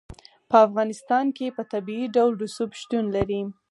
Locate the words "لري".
3.15-3.41